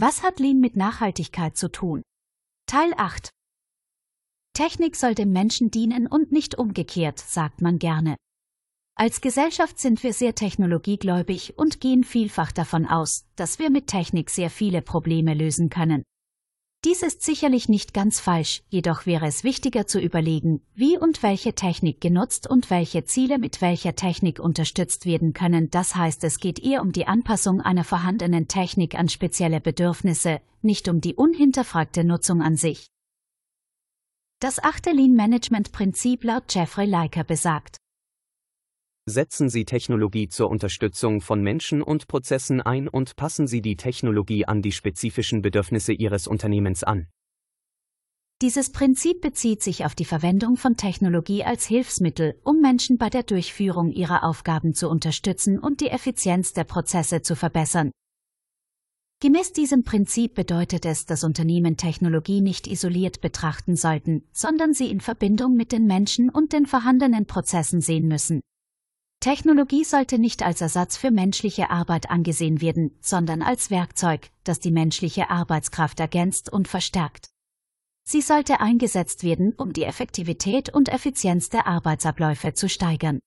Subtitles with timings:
[0.00, 2.02] Was hat Lean mit Nachhaltigkeit zu tun?
[2.66, 3.30] Teil 8
[4.52, 8.14] Technik soll dem Menschen dienen und nicht umgekehrt, sagt man gerne.
[8.94, 14.30] Als Gesellschaft sind wir sehr technologiegläubig und gehen vielfach davon aus, dass wir mit Technik
[14.30, 16.04] sehr viele Probleme lösen können.
[16.84, 21.54] Dies ist sicherlich nicht ganz falsch, jedoch wäre es wichtiger zu überlegen, wie und welche
[21.54, 25.70] Technik genutzt und welche Ziele mit welcher Technik unterstützt werden können.
[25.70, 30.88] Das heißt, es geht eher um die Anpassung einer vorhandenen Technik an spezielle Bedürfnisse, nicht
[30.88, 32.86] um die unhinterfragte Nutzung an sich.
[34.38, 37.78] Das achte Lean-Management-Prinzip laut Jeffrey Leiker besagt,
[39.08, 44.44] Setzen Sie Technologie zur Unterstützung von Menschen und Prozessen ein und passen Sie die Technologie
[44.44, 47.06] an die spezifischen Bedürfnisse Ihres Unternehmens an.
[48.40, 53.24] Dieses Prinzip bezieht sich auf die Verwendung von Technologie als Hilfsmittel, um Menschen bei der
[53.24, 57.90] Durchführung ihrer Aufgaben zu unterstützen und die Effizienz der Prozesse zu verbessern.
[59.20, 65.00] Gemäß diesem Prinzip bedeutet es, dass Unternehmen Technologie nicht isoliert betrachten sollten, sondern sie in
[65.00, 68.40] Verbindung mit den Menschen und den vorhandenen Prozessen sehen müssen.
[69.20, 74.70] Technologie sollte nicht als Ersatz für menschliche Arbeit angesehen werden, sondern als Werkzeug, das die
[74.70, 77.28] menschliche Arbeitskraft ergänzt und verstärkt.
[78.04, 83.18] Sie sollte eingesetzt werden, um die Effektivität und Effizienz der Arbeitsabläufe zu steigern.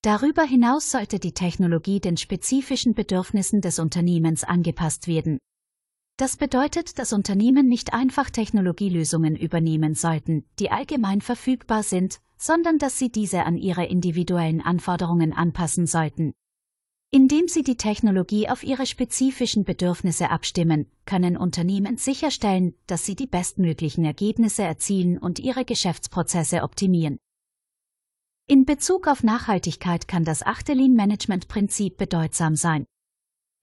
[0.00, 5.38] Darüber hinaus sollte die Technologie den spezifischen Bedürfnissen des Unternehmens angepasst werden.
[6.16, 12.98] Das bedeutet, dass Unternehmen nicht einfach Technologielösungen übernehmen sollten, die allgemein verfügbar sind, sondern dass
[12.98, 16.34] sie diese an ihre individuellen Anforderungen anpassen sollten.
[17.12, 23.28] Indem sie die Technologie auf ihre spezifischen Bedürfnisse abstimmen, können Unternehmen sicherstellen, dass sie die
[23.28, 27.18] bestmöglichen Ergebnisse erzielen und ihre Geschäftsprozesse optimieren.
[28.48, 32.86] In Bezug auf Nachhaltigkeit kann das achte Lean-Management-Prinzip bedeutsam sein.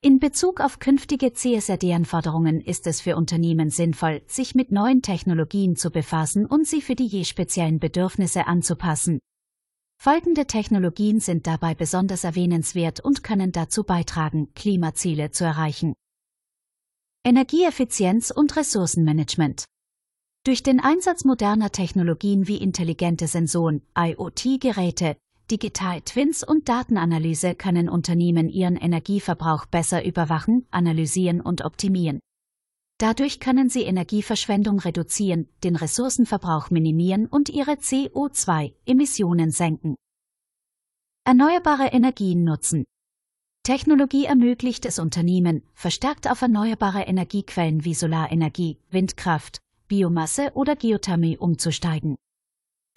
[0.02, 5.92] In Bezug auf künftige CSRD-Anforderungen ist es für Unternehmen sinnvoll, sich mit neuen Technologien zu
[5.92, 9.20] befassen und sie für die je speziellen Bedürfnisse anzupassen.
[10.02, 15.96] Folgende Technologien sind dabei besonders erwähnenswert und können dazu beitragen, Klimaziele zu erreichen.
[17.26, 19.66] Energieeffizienz und Ressourcenmanagement.
[20.46, 25.18] Durch den Einsatz moderner Technologien wie intelligente Sensoren, IoT-Geräte,
[25.52, 32.20] Digital Twins und Datenanalyse können Unternehmen ihren Energieverbrauch besser überwachen, analysieren und optimieren.
[33.00, 39.96] Dadurch können sie Energieverschwendung reduzieren, den Ressourcenverbrauch minimieren und ihre CO2-Emissionen senken.
[41.26, 42.86] Erneuerbare Energien nutzen.
[43.64, 52.18] Technologie ermöglicht es Unternehmen, verstärkt auf erneuerbare Energiequellen wie Solarenergie, Windkraft, Biomasse oder Geothermie umzusteigen.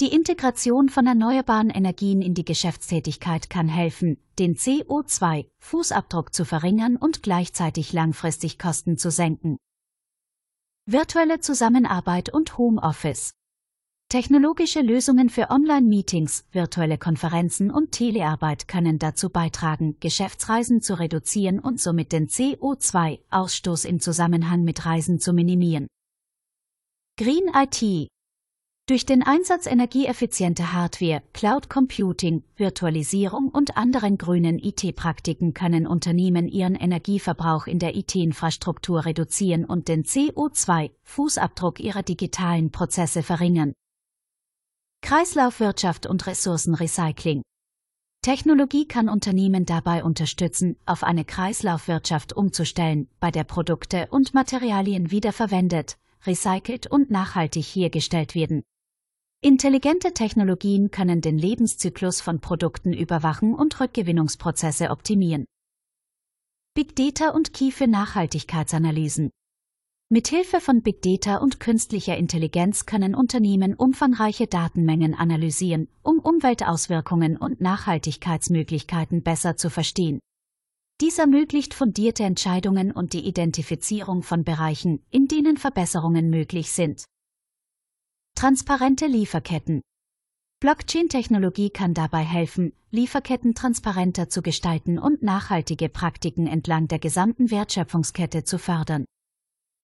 [0.01, 7.23] Die Integration von erneuerbaren Energien in die Geschäftstätigkeit kann helfen, den CO2-Fußabdruck zu verringern und
[7.23, 9.59] gleichzeitig langfristig Kosten zu senken.
[10.87, 13.33] Virtuelle Zusammenarbeit und Homeoffice.
[14.09, 21.81] Technologische Lösungen für Online-Meetings, virtuelle Konferenzen und Telearbeit können dazu beitragen, Geschäftsreisen zu reduzieren und
[21.81, 25.87] somit den CO2-Ausstoß im Zusammenhang mit Reisen zu minimieren.
[27.17, 28.09] Green IT
[28.87, 36.75] durch den Einsatz energieeffizienter Hardware, Cloud Computing, Virtualisierung und anderen grünen IT-Praktiken können Unternehmen ihren
[36.75, 43.73] Energieverbrauch in der IT-Infrastruktur reduzieren und den CO2-Fußabdruck ihrer digitalen Prozesse verringern.
[45.01, 47.43] Kreislaufwirtschaft und Ressourcenrecycling.
[48.23, 55.99] Technologie kann Unternehmen dabei unterstützen, auf eine Kreislaufwirtschaft umzustellen, bei der Produkte und Materialien wiederverwendet,
[56.27, 58.63] recycelt und nachhaltig hergestellt werden.
[59.45, 65.47] Intelligente Technologien können den Lebenszyklus von Produkten überwachen und Rückgewinnungsprozesse optimieren.
[66.75, 69.31] Big Data und Key für Nachhaltigkeitsanalysen.
[70.11, 77.61] Mithilfe von Big Data und künstlicher Intelligenz können Unternehmen umfangreiche Datenmengen analysieren, um Umweltauswirkungen und
[77.61, 80.21] Nachhaltigkeitsmöglichkeiten besser zu verstehen.
[81.01, 87.07] Dies ermöglicht fundierte Entscheidungen und die Identifizierung von Bereichen, in denen Verbesserungen möglich sind.
[88.35, 89.83] Transparente Lieferketten.
[90.61, 98.45] Blockchain-Technologie kann dabei helfen, Lieferketten transparenter zu gestalten und nachhaltige Praktiken entlang der gesamten Wertschöpfungskette
[98.45, 99.05] zu fördern.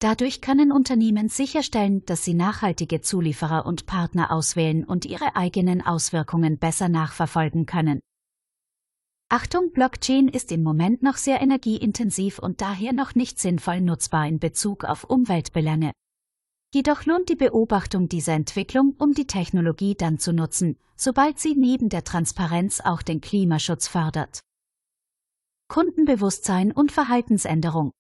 [0.01, 6.59] Dadurch können Unternehmen sicherstellen, dass sie nachhaltige Zulieferer und Partner auswählen und ihre eigenen Auswirkungen
[6.59, 8.01] besser nachverfolgen können.
[9.29, 14.39] Achtung, Blockchain ist im Moment noch sehr energieintensiv und daher noch nicht sinnvoll nutzbar in
[14.39, 15.93] Bezug auf Umweltbelange.
[16.75, 21.89] Jedoch lohnt die Beobachtung dieser Entwicklung, um die Technologie dann zu nutzen, sobald sie neben
[21.89, 24.41] der Transparenz auch den Klimaschutz fördert.
[25.69, 27.93] Kundenbewusstsein und Verhaltensänderung.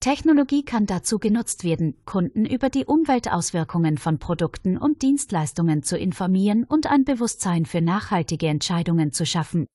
[0.00, 6.62] Technologie kann dazu genutzt werden, Kunden über die Umweltauswirkungen von Produkten und Dienstleistungen zu informieren
[6.62, 9.66] und ein Bewusstsein für nachhaltige Entscheidungen zu schaffen.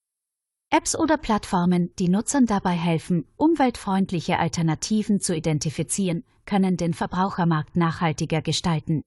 [0.70, 8.42] Apps oder Plattformen, die Nutzern dabei helfen, umweltfreundliche Alternativen zu identifizieren, können den Verbrauchermarkt nachhaltiger
[8.42, 9.04] gestalten.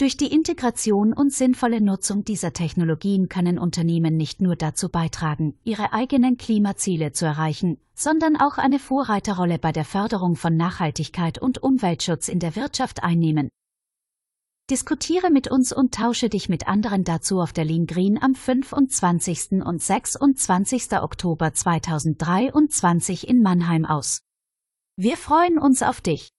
[0.00, 5.92] Durch die Integration und sinnvolle Nutzung dieser Technologien können Unternehmen nicht nur dazu beitragen, ihre
[5.92, 12.28] eigenen Klimaziele zu erreichen, sondern auch eine Vorreiterrolle bei der Förderung von Nachhaltigkeit und Umweltschutz
[12.28, 13.50] in der Wirtschaft einnehmen.
[14.70, 19.62] Diskutiere mit uns und tausche dich mit anderen dazu auf der Lean Green am 25.
[19.64, 20.92] und 26.
[20.92, 24.22] Oktober 2023 in Mannheim aus.
[24.94, 26.30] Wir freuen uns auf dich.